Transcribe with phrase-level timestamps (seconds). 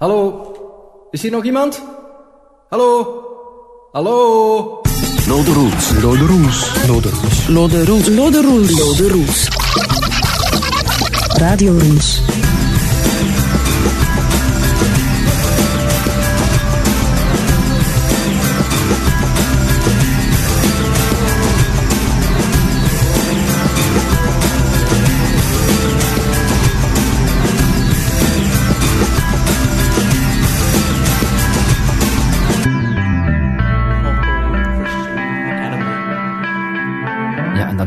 [0.00, 1.08] Hallo?
[1.10, 1.82] Is hier nog iemand?
[2.68, 3.22] Hallo?
[3.92, 4.80] Hallo?
[5.26, 5.90] Lode Roels.
[6.02, 6.86] Lode Roels.
[6.86, 7.48] Lode Roels.
[7.48, 8.08] Lode Roels.
[8.08, 8.78] Lode Roels.
[8.78, 9.48] Lode Roels.
[11.38, 12.20] Radio Roels.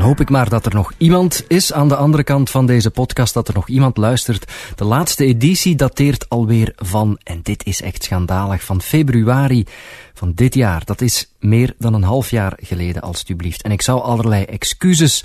[0.03, 3.33] Hoop ik maar dat er nog iemand is aan de andere kant van deze podcast,
[3.33, 4.51] dat er nog iemand luistert.
[4.75, 9.65] De laatste editie dateert alweer van, en dit is echt schandalig, van februari
[10.13, 10.85] van dit jaar.
[10.85, 13.61] Dat is meer dan een half jaar geleden, alstublieft.
[13.61, 15.23] En ik zou allerlei excuses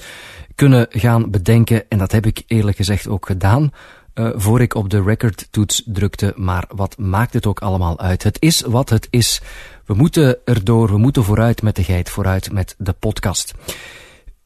[0.55, 3.71] kunnen gaan bedenken, en dat heb ik eerlijk gezegd ook gedaan.
[4.15, 8.23] Uh, voor ik op de recordtoets drukte, maar wat maakt het ook allemaal uit?
[8.23, 9.41] Het is wat het is.
[9.87, 13.55] We moeten erdoor, we moeten vooruit met de geit, vooruit met de podcast.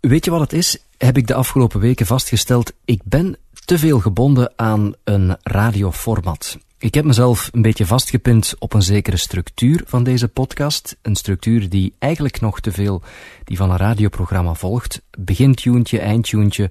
[0.08, 0.78] Weet je wat het is?
[0.98, 2.72] Heb ik de afgelopen weken vastgesteld.
[2.84, 6.58] Ik ben te veel gebonden aan een radioformat.
[6.78, 10.96] Ik heb mezelf een beetje vastgepind op een zekere structuur van deze podcast.
[11.02, 13.02] Een structuur die eigenlijk nog te veel
[13.44, 15.02] die van een radioprogramma volgt.
[15.18, 16.70] Begintuntje, eindtuntje,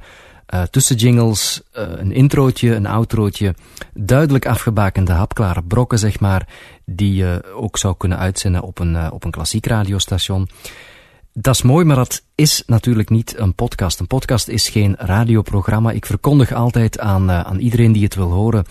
[0.54, 3.56] uh, tussenjingles, uh, een introotje, een outrootje.
[3.94, 6.48] Duidelijk afgebakende hapklare brokken, zeg maar,
[6.86, 10.50] die je ook zou kunnen uitzenden op een, uh, op een klassiek radiostation.
[11.34, 14.00] Dat is mooi, maar dat is natuurlijk niet een podcast.
[14.00, 15.92] Een podcast is geen radioprogramma.
[15.92, 18.66] Ik verkondig altijd aan, uh, aan iedereen die het wil horen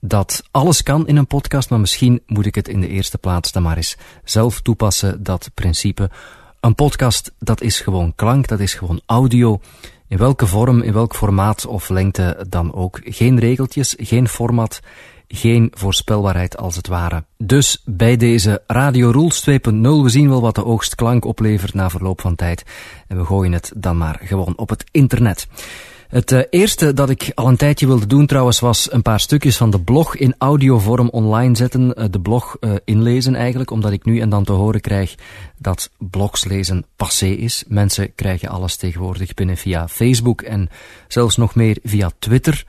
[0.00, 3.52] dat alles kan in een podcast, maar misschien moet ik het in de eerste plaats
[3.52, 6.10] dan maar eens zelf toepassen, dat principe.
[6.60, 9.60] Een podcast, dat is gewoon klank, dat is gewoon audio.
[10.08, 13.00] In welke vorm, in welk formaat of lengte dan ook.
[13.04, 14.80] Geen regeltjes, geen format
[15.28, 17.24] geen voorspelbaarheid als het ware.
[17.36, 21.90] Dus bij deze Radio Rules 2.0, we zien wel wat de oogst klank oplevert na
[21.90, 22.64] verloop van tijd.
[23.08, 25.46] En we gooien het dan maar gewoon op het internet.
[26.08, 29.56] Het uh, eerste dat ik al een tijdje wilde doen trouwens was een paar stukjes
[29.56, 31.94] van de blog in audiovorm online zetten.
[31.96, 35.14] Uh, de blog uh, inlezen eigenlijk, omdat ik nu en dan te horen krijg
[35.58, 37.64] dat blogs lezen passé is.
[37.68, 40.68] Mensen krijgen alles tegenwoordig binnen via Facebook en
[41.08, 42.64] zelfs nog meer via Twitter.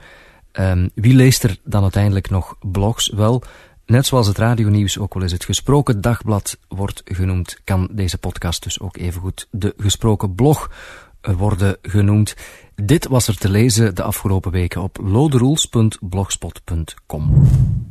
[0.60, 3.10] Um, wie leest er dan uiteindelijk nog blogs?
[3.10, 3.44] Wel,
[3.86, 8.64] net zoals het radionieuws ook wel eens het gesproken dagblad wordt genoemd, kan deze podcast
[8.64, 10.72] dus ook evengoed de gesproken blog
[11.22, 12.36] eh, worden genoemd.
[12.76, 17.48] Dit was er te lezen de afgelopen weken op loderoels.blogspot.com.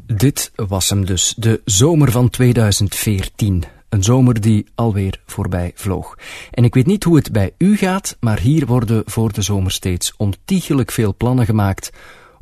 [0.06, 3.64] Dit was hem dus, de zomer van 2014.
[3.88, 6.18] Een zomer die alweer voorbij vloog.
[6.50, 9.70] En ik weet niet hoe het bij u gaat, maar hier worden voor de zomer
[9.70, 11.90] steeds ontiegelijk veel plannen gemaakt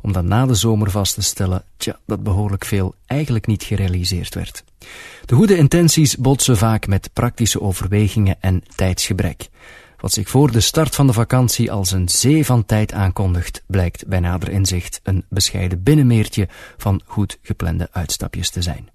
[0.05, 4.35] om dan na de zomer vast te stellen, tja, dat behoorlijk veel eigenlijk niet gerealiseerd
[4.35, 4.63] werd.
[5.25, 9.49] De goede intenties botsen vaak met praktische overwegingen en tijdsgebrek.
[9.97, 14.07] Wat zich voor de start van de vakantie als een zee van tijd aankondigt, blijkt
[14.07, 18.89] bij nader inzicht een bescheiden binnenmeertje van goed geplande uitstapjes te zijn.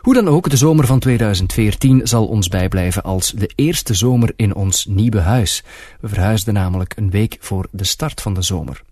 [0.00, 4.54] Hoe dan ook, de zomer van 2014 zal ons bijblijven als de eerste zomer in
[4.54, 5.64] ons nieuwe huis.
[6.00, 8.82] We verhuisden namelijk een week voor de start van de zomer.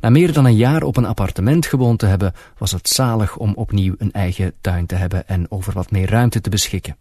[0.00, 3.52] Na meer dan een jaar op een appartement gewoond te hebben, was het zalig om
[3.54, 6.96] opnieuw een eigen tuin te hebben en over wat meer ruimte te beschikken.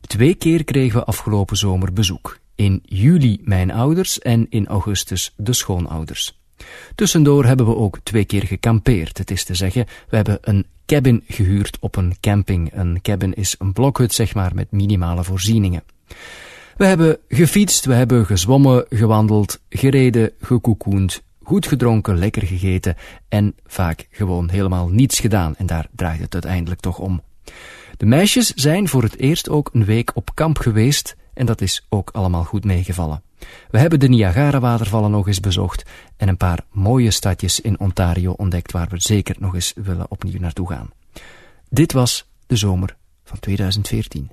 [0.00, 2.38] Twee keer kregen we afgelopen zomer bezoek.
[2.54, 6.38] In juli mijn ouders en in augustus de schoonouders.
[6.94, 9.18] Tussendoor hebben we ook twee keer gekampeerd.
[9.18, 12.70] Het is te zeggen, we hebben een cabin gehuurd op een camping.
[12.74, 15.82] Een cabin is een blokhut, zeg maar, met minimale voorzieningen.
[16.76, 22.96] We hebben gefietst, we hebben gezwommen, gewandeld, gereden, gekoekoend, goed gedronken, lekker gegeten
[23.28, 25.56] en vaak gewoon helemaal niets gedaan.
[25.56, 27.22] En daar draait het uiteindelijk toch om.
[27.96, 31.86] De meisjes zijn voor het eerst ook een week op kamp geweest en dat is
[31.88, 33.22] ook allemaal goed meegevallen.
[33.70, 35.84] We hebben de Niagara-watervallen nog eens bezocht
[36.16, 40.40] en een paar mooie stadjes in Ontario ontdekt waar we zeker nog eens willen opnieuw
[40.40, 40.90] naartoe gaan.
[41.68, 44.30] Dit was de zomer van 2014.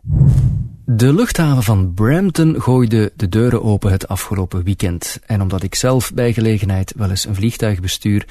[0.90, 5.20] De luchthaven van Brampton gooide de deuren open het afgelopen weekend.
[5.26, 8.26] En omdat ik zelf bij gelegenheid wel eens een vliegtuig bestuur,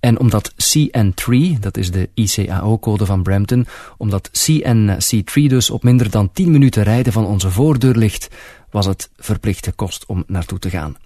[0.00, 3.66] en omdat CN3, dat is de ICAO-code van Brampton,
[3.96, 8.28] omdat CN-C3 dus op minder dan 10 minuten rijden van onze voordeur ligt,
[8.70, 10.96] was het verplichte kost om naartoe te gaan.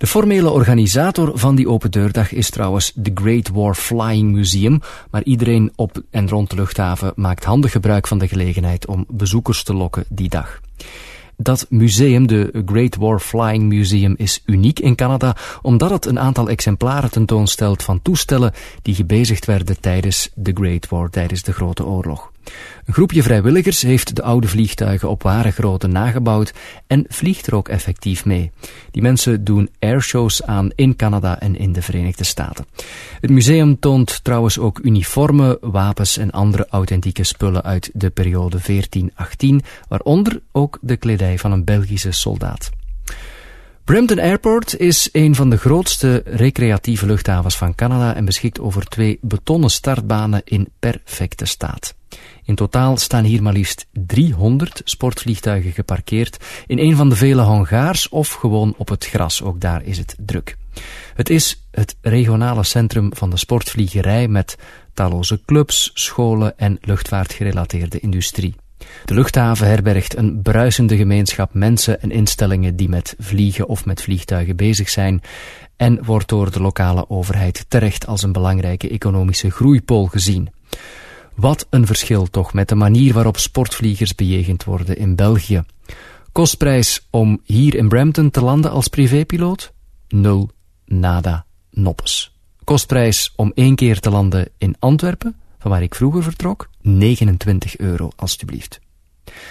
[0.00, 4.80] De formele organisator van die open deurdag is trouwens de Great War Flying Museum,
[5.10, 9.62] maar iedereen op en rond de luchthaven maakt handig gebruik van de gelegenheid om bezoekers
[9.62, 10.60] te lokken die dag.
[11.36, 16.48] Dat museum, de Great War Flying Museum, is uniek in Canada omdat het een aantal
[16.48, 18.52] exemplaren tentoonstelt van toestellen
[18.82, 22.32] die gebezigd werden tijdens de Great War, tijdens de Grote Oorlog.
[22.84, 26.52] Een groepje vrijwilligers heeft de oude vliegtuigen op ware grootte nagebouwd
[26.86, 28.50] en vliegt er ook effectief mee.
[28.90, 32.66] Die mensen doen airshows aan in Canada en in de Verenigde Staten.
[33.20, 39.62] Het museum toont trouwens ook uniformen, wapens en andere authentieke spullen uit de periode 1418,
[39.88, 42.70] waaronder ook de kledij van een Belgische soldaat.
[43.90, 49.18] Brampton Airport is een van de grootste recreatieve luchthavens van Canada en beschikt over twee
[49.22, 51.94] betonnen startbanen in perfecte staat.
[52.44, 58.08] In totaal staan hier maar liefst 300 sportvliegtuigen geparkeerd in een van de vele hangars
[58.08, 59.42] of gewoon op het gras.
[59.42, 60.56] Ook daar is het druk.
[61.14, 64.56] Het is het regionale centrum van de sportvliegerij met
[64.94, 68.54] talloze clubs, scholen en luchtvaartgerelateerde industrie.
[69.04, 74.56] De luchthaven herbergt een bruisende gemeenschap mensen en instellingen die met vliegen of met vliegtuigen
[74.56, 75.22] bezig zijn
[75.76, 80.48] en wordt door de lokale overheid terecht als een belangrijke economische groeipool gezien.
[81.34, 85.62] Wat een verschil toch met de manier waarop sportvliegers bejegend worden in België.
[86.32, 89.72] Kostprijs om hier in Brampton te landen als privépiloot?
[90.08, 90.50] Nul,
[90.84, 92.34] nada, noppes.
[92.64, 96.68] Kostprijs om één keer te landen in Antwerpen, van waar ik vroeger vertrok?
[96.80, 98.80] 29 euro, alstublieft.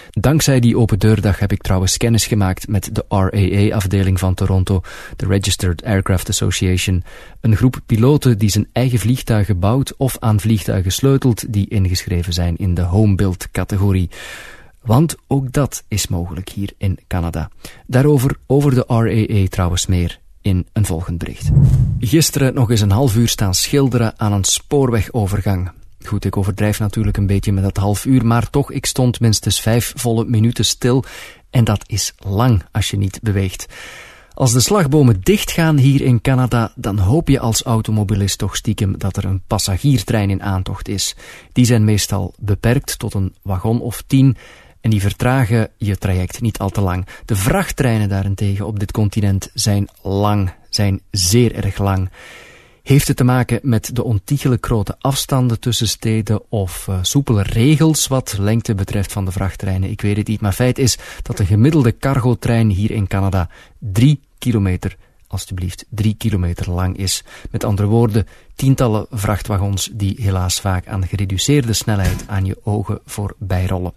[0.10, 4.82] Dankzij die open deurdag heb ik trouwens kennis gemaakt met de RAA-afdeling van Toronto,
[5.16, 7.04] de Registered Aircraft Association,
[7.42, 12.58] een groep piloten die zijn eigen vliegtuigen bouwt of aan vliegtuigen sleutelt die ingeschreven zijn
[12.58, 14.10] in de homebuild-categorie.
[14.82, 17.50] Want ook dat is mogelijk hier in Canada.
[17.88, 21.50] Daarover over de RAA trouwens meer in een volgend bericht.
[22.00, 25.72] Gisteren nog eens een half uur staan schilderen aan een spoorwegovergang.
[26.06, 29.62] Goed, ik overdrijf natuurlijk een beetje met dat half uur, maar toch, ik stond minstens
[29.62, 31.04] vijf volle minuten stil.
[31.50, 33.66] En dat is lang als je niet beweegt.
[34.34, 39.18] Als de slagbomen dichtgaan hier in Canada, dan hoop je als automobilist toch stiekem dat
[39.18, 41.16] er een passagiertrein in aantocht is.
[41.52, 44.38] Die zijn meestal beperkt tot een wagon of tien
[44.82, 47.08] en die vertragen je traject niet al te lang.
[47.26, 52.10] De vrachttreinen daarentegen op dit continent zijn lang, zijn zeer erg lang.
[52.84, 58.08] Heeft het te maken met de ontiegelijk grote afstanden tussen steden of uh, soepele regels
[58.08, 59.90] wat lengte betreft van de vrachttreinen?
[59.90, 64.20] Ik weet het niet, maar feit is dat de gemiddelde cargotrein hier in Canada drie
[64.38, 64.98] kilometer,
[65.28, 67.24] alstublieft drie kilometer lang is.
[67.52, 73.66] Met andere woorden, tientallen vrachtwagons die helaas vaak aan gereduceerde snelheid aan je ogen voorbij
[73.66, 73.94] rollen.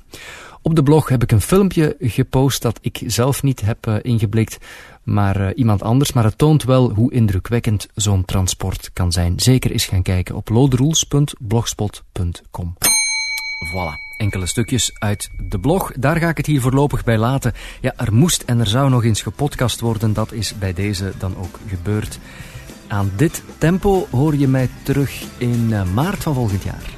[0.64, 4.58] Op de blog heb ik een filmpje gepost dat ik zelf niet heb uh, ingeblikt,
[5.02, 6.12] maar uh, iemand anders.
[6.12, 9.32] Maar het toont wel hoe indrukwekkend zo'n transport kan zijn.
[9.37, 12.76] Zeker eens gaan kijken op loderoels.blogspot.com.
[13.72, 15.93] Voilà, enkele stukjes uit de blog.
[15.96, 17.52] Daar ga ik het hier voorlopig bij laten.
[17.81, 20.12] Ja, er moest en er zou nog eens gepodcast worden.
[20.12, 22.19] Dat is bij deze dan ook gebeurd.
[22.88, 26.90] Aan dit tempo hoor je mij terug in uh, maart van volgend jaar.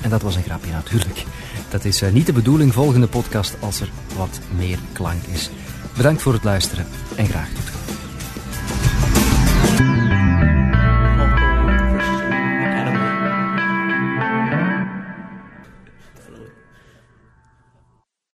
[0.00, 1.24] En dat was een grapje natuurlijk.
[1.70, 5.50] Dat is uh, niet de bedoeling volgende podcast als er wat meer klank is.
[5.98, 6.86] Bedankt voor het luisteren
[7.16, 7.77] en graag